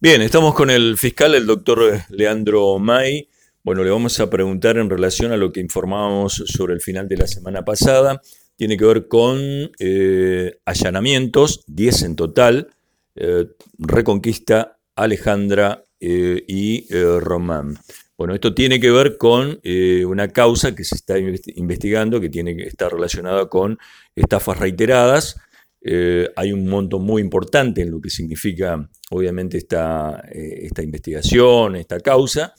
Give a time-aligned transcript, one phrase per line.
[0.00, 3.28] Bien, estamos con el fiscal, el doctor Leandro May.
[3.64, 7.16] Bueno, le vamos a preguntar en relación a lo que informábamos sobre el final de
[7.16, 8.22] la semana pasada.
[8.54, 9.40] Tiene que ver con
[9.80, 12.68] eh, allanamientos, 10 en total,
[13.16, 16.86] eh, Reconquista, Alejandra eh, y
[17.18, 17.76] Román.
[18.16, 19.60] Bueno, esto tiene que ver con
[20.06, 23.80] una causa que se está investigando, que tiene que estar relacionada con
[24.14, 25.40] estafas reiteradas
[25.80, 31.76] eh, hay un monto muy importante en lo que significa, obviamente, esta, eh, esta investigación,
[31.76, 32.54] esta causa.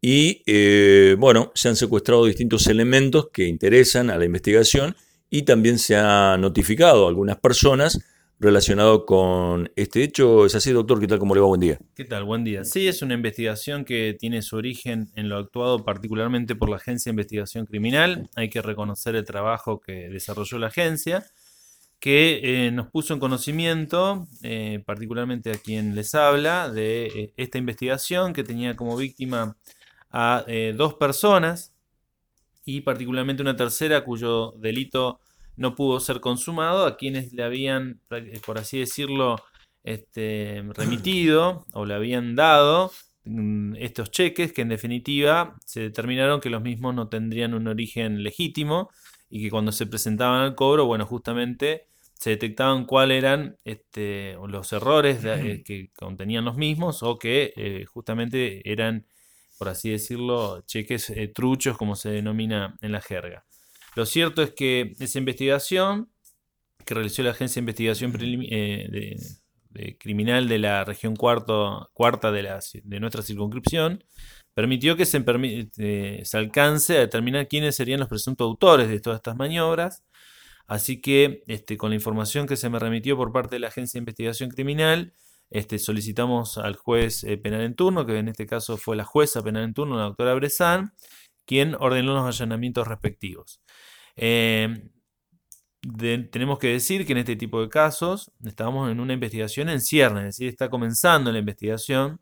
[0.00, 4.94] Y eh, bueno, se han secuestrado distintos elementos que interesan a la investigación
[5.28, 7.98] y también se ha notificado a algunas personas
[8.38, 10.46] relacionado con este hecho.
[10.46, 11.00] ¿Es así, doctor?
[11.00, 11.18] ¿Qué tal?
[11.18, 11.48] ¿Cómo le va?
[11.48, 11.78] Buen día.
[11.96, 12.24] ¿Qué tal?
[12.24, 12.64] Buen día.
[12.64, 17.10] Sí, es una investigación que tiene su origen en lo actuado particularmente por la Agencia
[17.10, 18.30] de Investigación Criminal.
[18.36, 21.26] Hay que reconocer el trabajo que desarrolló la agencia
[22.00, 27.58] que eh, nos puso en conocimiento, eh, particularmente a quien les habla, de eh, esta
[27.58, 29.56] investigación que tenía como víctima
[30.10, 31.74] a dos personas
[32.64, 35.20] y particularmente una tercera cuyo delito
[35.56, 38.00] no pudo ser consumado, a quienes le habían,
[38.46, 39.36] por así decirlo,
[39.84, 42.90] este, remitido o le habían dado
[43.24, 48.22] mm, estos cheques que en definitiva se determinaron que los mismos no tendrían un origen
[48.22, 48.90] legítimo
[49.30, 54.72] y que cuando se presentaban al cobro, bueno, justamente se detectaban cuáles eran este, los
[54.72, 59.06] errores eh, que contenían los mismos o que eh, justamente eran,
[59.56, 63.44] por así decirlo, cheques eh, truchos, como se denomina en la jerga.
[63.94, 66.10] Lo cierto es que esa investigación
[66.84, 68.12] que realizó la Agencia de Investigación
[69.98, 74.02] Criminal de la región cuarto, cuarta de, la, de nuestra circunscripción
[74.58, 75.24] permitió que se,
[76.24, 80.02] se alcance a determinar quiénes serían los presuntos autores de todas estas maniobras
[80.68, 83.98] Así que este, con la información que se me remitió por parte de la Agencia
[83.98, 85.14] de Investigación Criminal,
[85.50, 89.42] este, solicitamos al juez eh, penal en turno, que en este caso fue la jueza
[89.42, 90.92] penal en turno, la doctora Bresan,
[91.46, 93.62] quien ordenó los allanamientos respectivos.
[94.16, 94.90] Eh,
[96.30, 100.24] tenemos que decir que en este tipo de casos estamos en una investigación en ciernes,
[100.24, 102.20] es decir, está comenzando la investigación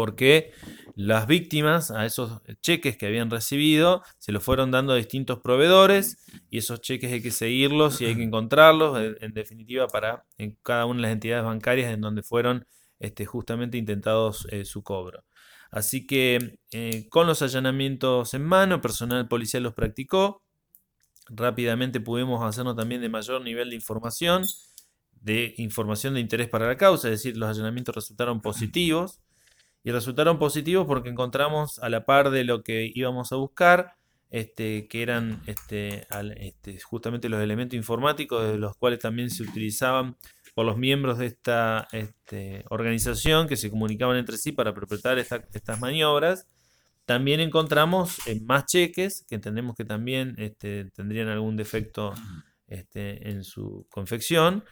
[0.00, 0.52] porque
[0.94, 6.16] las víctimas a esos cheques que habían recibido se los fueron dando a distintos proveedores
[6.48, 10.86] y esos cheques hay que seguirlos y hay que encontrarlos, en, definitiva, para en cada
[10.86, 12.66] una de las entidades bancarias en donde fueron
[12.98, 15.22] este, justamente intentados eh, su cobro.
[15.70, 20.42] Así que eh, con los allanamientos en mano, personal policial los practicó.
[21.28, 24.46] Rápidamente pudimos hacernos también de mayor nivel de información,
[25.12, 29.20] de información de interés para la causa, es decir, los allanamientos resultaron positivos
[29.82, 33.94] y resultaron positivos porque encontramos a la par de lo que íbamos a buscar,
[34.30, 40.16] este, que eran este, este, justamente los elementos informáticos de los cuales también se utilizaban
[40.54, 45.80] por los miembros de esta este, organización que se comunicaban entre sí para perpetrar estas
[45.80, 46.46] maniobras.
[47.06, 52.14] También encontramos eh, más cheques que entendemos que también este, tendrían algún defecto
[52.68, 54.64] este, en su confección.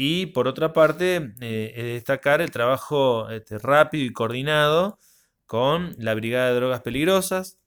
[0.00, 5.00] Y por otra parte, eh, destacar el trabajo este, rápido y coordinado
[5.44, 7.58] con la Brigada de Drogas Peligrosas,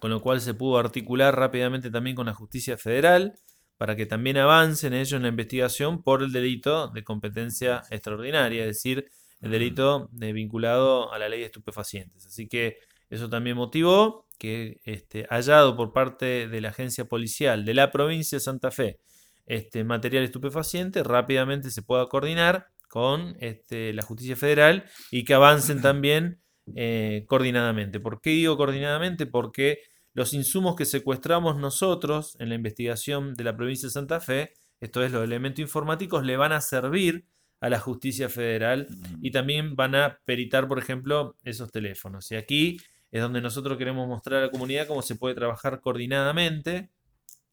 [0.00, 3.38] con lo cual se pudo articular rápidamente también con la justicia federal
[3.76, 8.78] para que también avancen ellos en la investigación por el delito de competencia extraordinaria, es
[8.78, 9.08] decir,
[9.40, 12.26] el delito de vinculado a la ley de estupefacientes.
[12.26, 12.78] Así que
[13.08, 18.34] eso también motivó que este, hallado por parte de la agencia policial de la provincia
[18.34, 18.98] de Santa Fe
[19.46, 25.80] este, material estupefaciente, rápidamente se pueda coordinar con este, la justicia federal y que avancen
[25.80, 26.40] también
[26.76, 28.00] eh, coordinadamente.
[28.00, 29.26] ¿Por qué digo coordinadamente?
[29.26, 29.78] Porque
[30.14, 35.02] los insumos que secuestramos nosotros en la investigación de la provincia de Santa Fe, esto
[35.02, 37.24] es los elementos informáticos, le van a servir
[37.60, 38.88] a la justicia federal
[39.20, 42.30] y también van a peritar, por ejemplo, esos teléfonos.
[42.32, 42.78] Y aquí
[43.10, 46.90] es donde nosotros queremos mostrar a la comunidad cómo se puede trabajar coordinadamente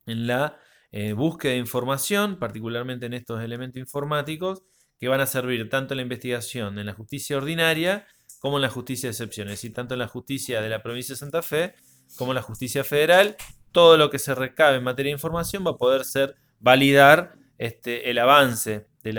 [0.06, 0.58] en la
[0.92, 4.64] eh, búsqueda de información, particularmente en estos elementos informáticos,
[5.00, 8.06] que van a servir tanto en la investigación en la justicia ordinaria
[8.40, 11.14] como en la justicia de excepción, es decir, tanto en la justicia de la provincia
[11.14, 11.76] de Santa Fe
[12.16, 13.36] como en la justicia federal.
[13.72, 18.10] Todo lo que se recabe en materia de información va a poder ser validar este,
[18.10, 19.14] el avance de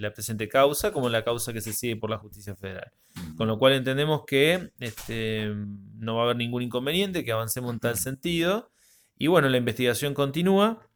[0.00, 2.92] la, presente causa como la causa que se sigue por la justicia federal.
[3.36, 5.52] Con lo cual entendemos que este,
[5.98, 8.70] no va a haber ningún inconveniente, que avancemos en tal sentido.
[9.16, 10.86] Y bueno, la investigación continúa.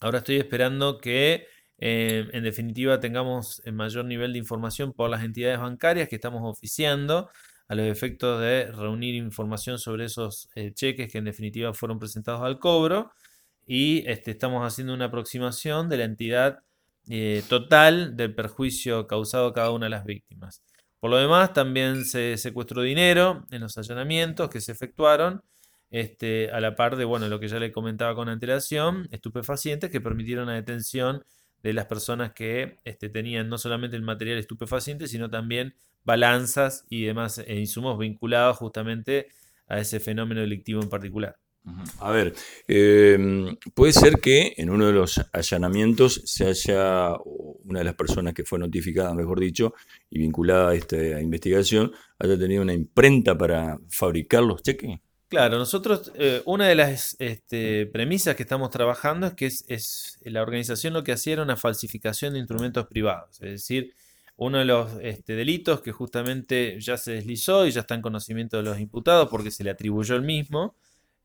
[0.00, 1.46] Ahora estoy esperando que
[1.78, 6.42] eh, en definitiva tengamos el mayor nivel de información por las entidades bancarias que estamos
[6.44, 7.30] oficiando
[7.68, 12.42] a los efectos de reunir información sobre esos eh, cheques que en definitiva fueron presentados
[12.42, 13.12] al cobro
[13.66, 16.60] y este, estamos haciendo una aproximación de la entidad
[17.10, 20.62] eh, total del perjuicio causado a cada una de las víctimas.
[21.00, 25.42] Por lo demás, también se secuestró dinero en los allanamientos que se efectuaron,
[25.90, 30.00] este, a la par de bueno, lo que ya le comentaba con antelación, estupefacientes que
[30.00, 31.24] permitieron la detención
[31.62, 35.74] de las personas que este, tenían no solamente el material estupefaciente, sino también
[36.04, 39.28] balanzas y demás e insumos vinculados justamente
[39.66, 41.36] a ese fenómeno delictivo en particular.
[42.00, 42.34] A ver,
[42.66, 47.10] em, puede ser que en uno de los allanamientos se haya,
[47.64, 49.74] una de las personas que fue notificada, mejor dicho,
[50.08, 54.98] y vinculada a esta investigación, haya tenido una imprenta para fabricar los cheques.
[55.28, 60.40] Claro, nosotros, eh, una de las este, premisas que estamos trabajando es que es, la
[60.40, 63.94] organización lo que hacía era una falsificación de instrumentos privados, es decir,
[64.36, 68.56] uno de los este, delitos que justamente ya se deslizó y ya está en conocimiento
[68.56, 70.74] de los imputados porque se le atribuyó el mismo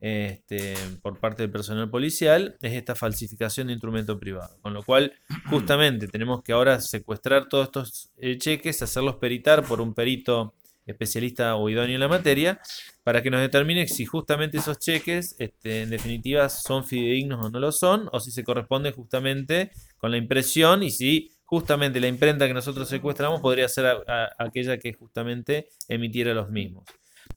[0.03, 4.57] este, por parte del personal policial es esta falsificación de instrumento privado.
[4.61, 5.13] Con lo cual,
[5.49, 11.55] justamente tenemos que ahora secuestrar todos estos eh, cheques, hacerlos peritar por un perito especialista
[11.55, 12.59] o idóneo en la materia,
[13.03, 17.59] para que nos determine si justamente esos cheques, este, en definitiva, son fidedignos o no
[17.59, 22.47] lo son, o si se corresponde justamente con la impresión y si justamente la imprenta
[22.47, 24.03] que nosotros secuestramos podría ser
[24.39, 26.85] aquella que justamente emitiera los mismos.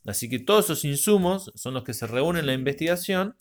[0.06, 3.36] Así que todos esos insumos son los que se reúnen en la investigación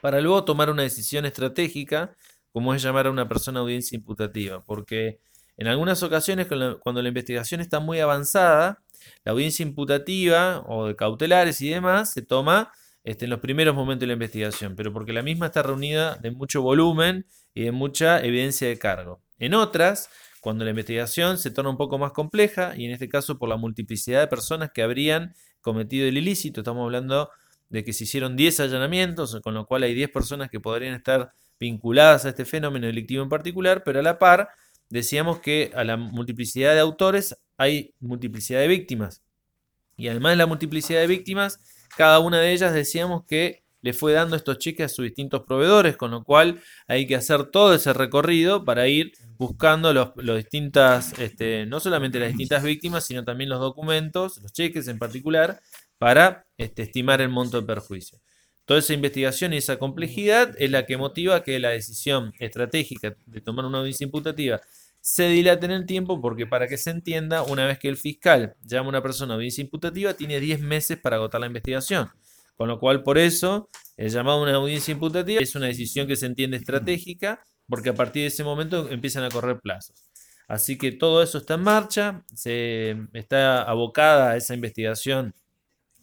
[0.00, 2.16] para luego tomar una decisión estratégica,
[2.50, 5.20] como es llamar a una persona audiencia imputativa, porque
[5.56, 8.82] en algunas ocasiones cuando la investigación está muy avanzada,
[9.24, 12.72] la audiencia imputativa o de cautelares y demás se toma
[13.04, 16.30] este, en los primeros momentos de la investigación, pero porque la misma está reunida de
[16.30, 19.20] mucho volumen y de mucha evidencia de cargo.
[19.38, 20.08] En otras,
[20.40, 23.56] cuando la investigación se torna un poco más compleja, y en este caso por la
[23.56, 27.30] multiplicidad de personas que habrían cometido el ilícito, estamos hablando
[27.68, 31.32] de que se hicieron 10 allanamientos, con lo cual hay 10 personas que podrían estar
[31.58, 34.48] vinculadas a este fenómeno delictivo en particular, pero a la par
[34.92, 39.22] decíamos que a la multiplicidad de autores hay multiplicidad de víctimas.
[39.96, 41.60] Y además de la multiplicidad de víctimas,
[41.96, 45.96] cada una de ellas decíamos que le fue dando estos cheques a sus distintos proveedores,
[45.96, 51.64] con lo cual hay que hacer todo ese recorrido para ir buscando los, distintas, este,
[51.64, 55.60] no solamente las distintas víctimas, sino también los documentos, los cheques en particular,
[55.96, 58.18] para este, estimar el monto de perjuicio.
[58.66, 63.40] Toda esa investigación y esa complejidad es la que motiva que la decisión estratégica de
[63.40, 64.60] tomar una audiencia imputativa
[65.02, 68.54] se dilata en el tiempo porque para que se entienda, una vez que el fiscal
[68.62, 72.08] llama a una persona a audiencia imputativa, tiene 10 meses para agotar la investigación.
[72.54, 76.14] Con lo cual, por eso, el llamado a una audiencia imputativa es una decisión que
[76.14, 80.04] se entiende estratégica, porque a partir de ese momento empiezan a correr plazos.
[80.46, 85.34] Así que todo eso está en marcha, se está abocada a esa investigación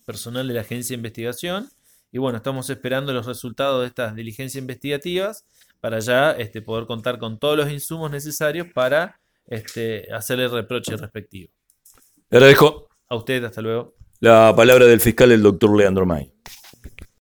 [0.06, 1.70] personal de la agencia de investigación.
[2.12, 5.46] Y bueno, estamos esperando los resultados de estas diligencias investigativas
[5.80, 10.98] para ya este, poder contar con todos los insumos necesarios para este, hacerle el reproche
[10.98, 11.52] respectivo.
[12.30, 12.90] Le agradezco.
[13.08, 13.96] A usted, hasta luego.
[14.20, 16.32] La palabra del fiscal, el doctor Leandro May.